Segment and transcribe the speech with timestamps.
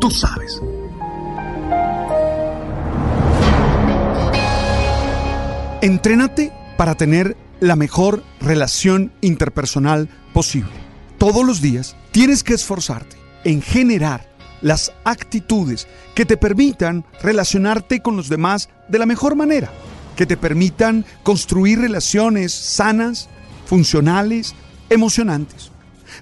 [0.00, 0.60] Tú sabes.
[5.82, 10.72] Entrénate para tener la mejor relación interpersonal posible.
[11.18, 14.26] Todos los días tienes que esforzarte en generar
[14.62, 19.70] las actitudes que te permitan relacionarte con los demás de la mejor manera,
[20.16, 23.28] que te permitan construir relaciones sanas,
[23.66, 24.54] funcionales,
[24.88, 25.70] emocionantes.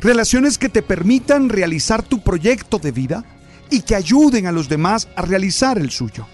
[0.00, 3.25] Relaciones que te permitan realizar tu proyecto de vida
[3.70, 6.27] y que ayuden a los demás a realizar el suyo.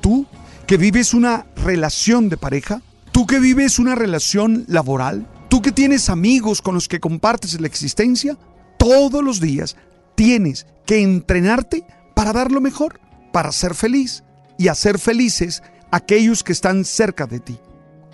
[0.00, 0.26] Tú
[0.66, 6.10] que vives una relación de pareja, tú que vives una relación laboral, tú que tienes
[6.10, 8.36] amigos con los que compartes la existencia,
[8.78, 9.76] todos los días
[10.14, 13.00] tienes que entrenarte para dar lo mejor,
[13.32, 14.24] para ser feliz
[14.58, 17.58] y hacer felices aquellos que están cerca de ti.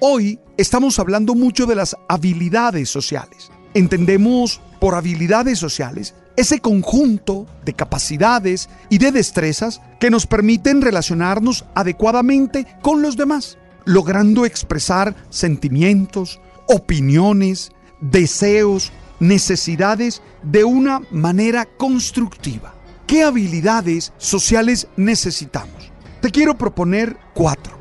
[0.00, 3.50] Hoy estamos hablando mucho de las habilidades sociales.
[3.74, 11.64] Entendemos por habilidades sociales ese conjunto de capacidades y de destrezas que nos permiten relacionarnos
[11.74, 22.74] adecuadamente con los demás, logrando expresar sentimientos, opiniones, deseos, necesidades de una manera constructiva.
[23.06, 25.92] ¿Qué habilidades sociales necesitamos?
[26.20, 27.78] Te quiero proponer cuatro.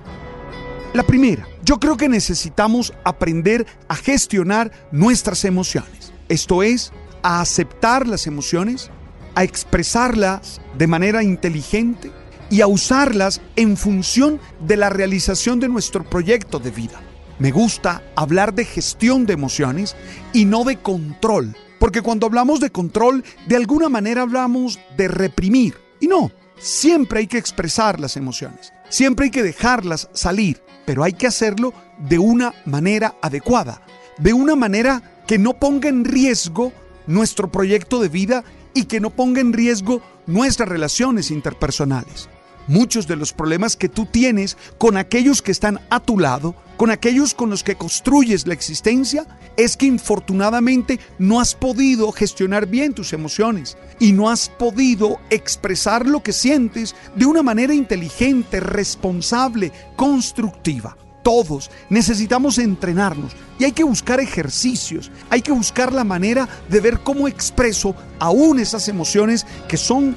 [0.93, 6.11] La primera, yo creo que necesitamos aprender a gestionar nuestras emociones.
[6.27, 6.91] Esto es,
[7.23, 8.89] a aceptar las emociones,
[9.35, 12.11] a expresarlas de manera inteligente
[12.49, 17.01] y a usarlas en función de la realización de nuestro proyecto de vida.
[17.39, 19.95] Me gusta hablar de gestión de emociones
[20.33, 25.75] y no de control, porque cuando hablamos de control, de alguna manera hablamos de reprimir.
[25.99, 31.13] Y no, siempre hay que expresar las emociones, siempre hay que dejarlas salir, pero hay
[31.13, 33.81] que hacerlo de una manera adecuada,
[34.17, 36.73] de una manera que no ponga en riesgo
[37.07, 42.29] nuestro proyecto de vida y que no ponga en riesgo nuestras relaciones interpersonales.
[42.67, 46.91] Muchos de los problemas que tú tienes con aquellos que están a tu lado, con
[46.91, 49.25] aquellos con los que construyes la existencia,
[49.57, 56.05] es que infortunadamente no has podido gestionar bien tus emociones y no has podido expresar
[56.05, 63.83] lo que sientes de una manera inteligente, responsable, constructiva todos necesitamos entrenarnos y hay que
[63.83, 69.77] buscar ejercicios, hay que buscar la manera de ver cómo expreso aún esas emociones que
[69.77, 70.15] son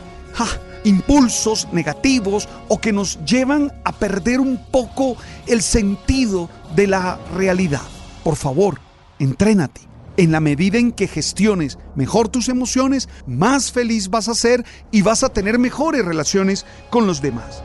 [0.84, 5.16] impulsos negativos o que nos llevan a perder un poco
[5.46, 7.82] el sentido de la realidad.
[8.22, 8.80] Por favor,
[9.18, 9.82] entrénate.
[10.16, 15.02] En la medida en que gestiones mejor tus emociones, más feliz vas a ser y
[15.02, 17.64] vas a tener mejores relaciones con los demás.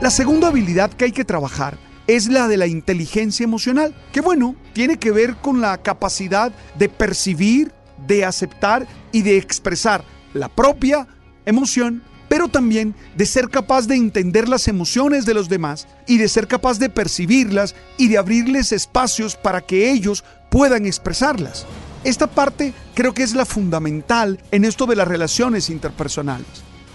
[0.00, 1.76] La segunda habilidad que hay que trabajar
[2.16, 6.88] es la de la inteligencia emocional, que bueno, tiene que ver con la capacidad de
[6.88, 7.72] percibir,
[8.06, 10.04] de aceptar y de expresar
[10.34, 11.06] la propia
[11.46, 16.28] emoción, pero también de ser capaz de entender las emociones de los demás y de
[16.28, 21.66] ser capaz de percibirlas y de abrirles espacios para que ellos puedan expresarlas.
[22.04, 26.69] Esta parte creo que es la fundamental en esto de las relaciones interpersonales.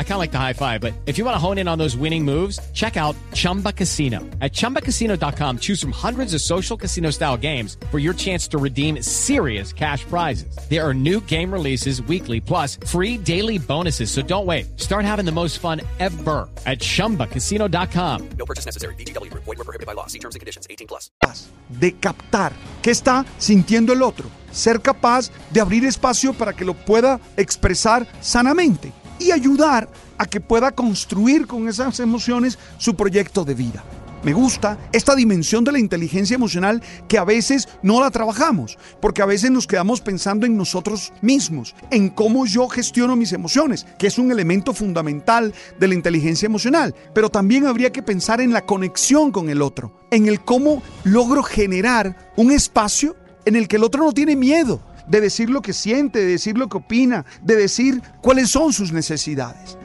[0.00, 1.78] I kind of like the high five, but if you want to hone in on
[1.78, 4.18] those winning moves, check out Chumba Casino.
[4.40, 9.00] At ChumbaCasino.com, choose from hundreds of social casino style games for your chance to redeem
[9.02, 10.56] serious cash prizes.
[10.68, 14.10] There are new game releases weekly, plus free daily bonuses.
[14.10, 14.78] So don't wait.
[14.78, 18.28] Start having the most fun ever at ChumbaCasino.com.
[18.38, 18.94] No purchase necessary.
[18.96, 19.32] BGW.
[19.32, 20.06] Void were prohibited by law.
[20.06, 20.66] See terms and conditions.
[20.68, 21.10] 18 plus.
[21.78, 22.52] de captar
[22.82, 28.08] qué está sintiendo el otro, ser capaz de abrir espacio para que lo pueda expresar
[28.20, 29.88] sanamente y ayudar
[30.18, 33.84] a que pueda construir con esas emociones su proyecto de vida.
[34.22, 39.22] me gusta esta dimensión de la inteligencia emocional que a veces no la trabajamos, porque
[39.22, 44.08] a veces nos quedamos pensando en nosotros mismos, en cómo yo gestiono mis emociones, que
[44.08, 48.66] es un elemento fundamental de la inteligencia emocional, pero también habría que pensar en la
[48.66, 53.16] conexión con el otro, en el cómo logro generar un espacio
[53.46, 56.56] en el que el otro no tiene miedo de decir lo que siente, de decir
[56.56, 59.76] lo que opina, de decir cuáles son sus necesidades.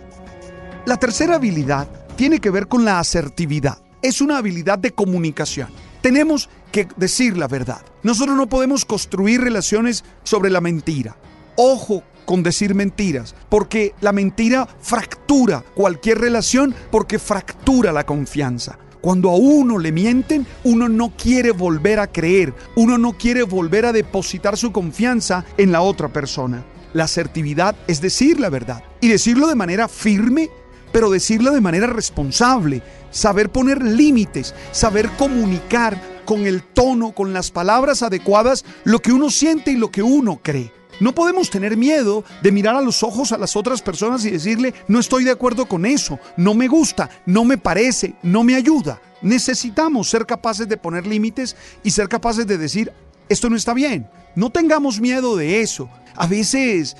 [0.85, 3.79] La tercera habilidad tiene que ver con la asertividad.
[4.01, 5.69] Es una habilidad de comunicación.
[6.01, 7.81] Tenemos que decir la verdad.
[8.03, 11.17] Nosotros no podemos construir relaciones sobre la mentira.
[11.55, 18.77] Ojo con decir mentiras, porque la mentira fractura cualquier relación porque fractura la confianza.
[19.05, 23.85] Cuando a uno le mienten, uno no quiere volver a creer, uno no quiere volver
[23.85, 26.65] a depositar su confianza en la otra persona.
[26.91, 30.49] La asertividad es decir la verdad y decirlo de manera firme
[30.91, 32.81] pero decirlo de manera responsable,
[33.11, 39.29] saber poner límites, saber comunicar con el tono, con las palabras adecuadas, lo que uno
[39.29, 40.71] siente y lo que uno cree.
[40.99, 44.73] No podemos tener miedo de mirar a los ojos a las otras personas y decirle,
[44.87, 49.01] no estoy de acuerdo con eso, no me gusta, no me parece, no me ayuda.
[49.21, 52.91] Necesitamos ser capaces de poner límites y ser capaces de decir,
[53.27, 54.07] esto no está bien.
[54.35, 55.89] No tengamos miedo de eso.
[56.15, 56.95] A veces,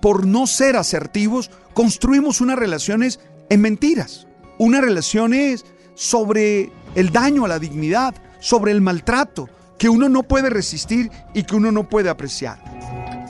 [0.00, 4.26] por no ser asertivos, construimos unas relaciones en mentiras.
[4.58, 5.64] Una relación es
[5.94, 9.48] sobre el daño a la dignidad, sobre el maltrato
[9.78, 12.79] que uno no puede resistir y que uno no puede apreciar.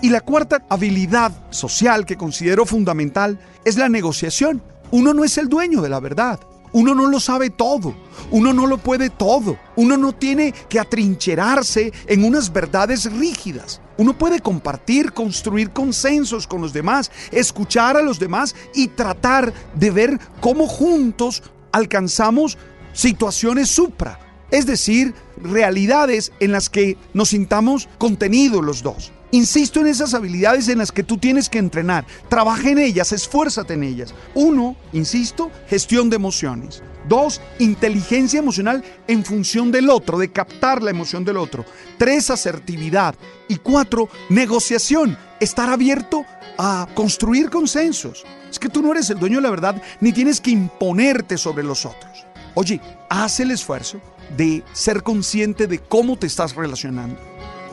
[0.03, 4.63] Y la cuarta habilidad social que considero fundamental es la negociación.
[4.91, 6.41] Uno no es el dueño de la verdad.
[6.73, 7.97] Uno no lo sabe todo,
[8.31, 13.81] uno no lo puede todo, uno no tiene que atrincherarse en unas verdades rígidas.
[13.97, 19.91] Uno puede compartir, construir consensos con los demás, escuchar a los demás y tratar de
[19.91, 21.43] ver cómo juntos
[21.73, 22.57] alcanzamos
[22.93, 24.21] situaciones supra,
[24.53, 25.13] es decir,
[25.43, 29.11] realidades en las que nos sintamos contenidos los dos.
[29.33, 32.05] Insisto en esas habilidades en las que tú tienes que entrenar.
[32.29, 34.13] Trabaja en ellas, esfuérzate en ellas.
[34.35, 36.83] Uno, insisto, gestión de emociones.
[37.09, 41.65] Dos, inteligencia emocional en función del otro, de captar la emoción del otro.
[41.97, 43.15] Tres, asertividad.
[43.49, 46.25] Y cuatro, negociación, estar abierto
[46.59, 48.25] a construir consensos.
[48.51, 51.63] Es que tú no eres el dueño de la verdad ni tienes que imponerte sobre
[51.63, 52.27] los otros.
[52.55, 54.01] Oye, haz el esfuerzo
[54.37, 57.19] de ser consciente de cómo te estás relacionando.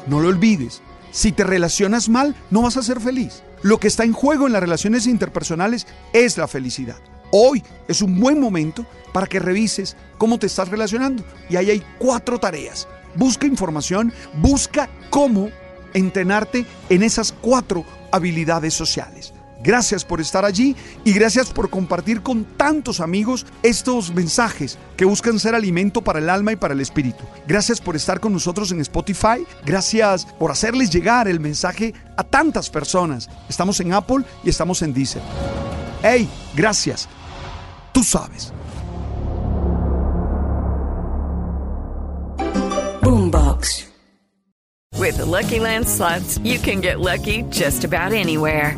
[0.06, 0.81] No lo olvides.
[1.18, 3.42] Si te relacionas mal, no vas a ser feliz.
[3.64, 6.98] Lo que está en juego en las relaciones interpersonales es la felicidad.
[7.31, 11.24] Hoy es un buen momento para que revises cómo te estás relacionando.
[11.50, 12.88] Y ahí hay cuatro tareas.
[13.16, 15.50] Busca información, busca cómo
[15.96, 19.34] entrenarte en esas cuatro habilidades sociales.
[19.68, 25.40] Gracias por estar allí y gracias por compartir con tantos amigos estos mensajes que buscan
[25.40, 27.25] ser alimento para el alma y para el espíritu.
[27.46, 29.46] Gracias por estar con nosotros en Spotify.
[29.66, 33.30] Gracias por hacerles llegar el mensaje a tantas personas.
[33.50, 35.22] Estamos en Apple y estamos en Deezer.
[36.02, 37.10] Hey, gracias.
[37.92, 38.54] Tú sabes.
[43.02, 43.86] Boombox.
[44.98, 48.78] With the Lucky Land slots, you can get lucky just about anywhere.